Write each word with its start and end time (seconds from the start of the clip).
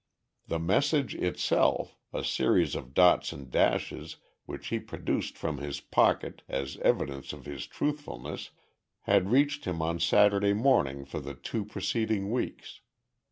The 0.47 0.57
message 0.57 1.13
itself 1.13 1.95
a 2.11 2.23
series 2.23 2.73
of 2.73 2.95
dots 2.95 3.31
and 3.31 3.51
dashes 3.51 4.15
which 4.47 4.69
he 4.69 4.79
produced 4.79 5.37
from 5.37 5.59
his 5.59 5.79
pocket 5.79 6.41
as 6.49 6.77
evidence 6.77 7.33
of 7.33 7.45
his 7.45 7.67
truthfulness 7.67 8.49
had 9.01 9.29
reached 9.29 9.65
him 9.65 9.79
on 9.79 9.99
Saturday 9.99 10.53
morning 10.53 11.05
for 11.05 11.19
the 11.19 11.35
two 11.35 11.63
preceding 11.63 12.31
weeks. 12.31 12.81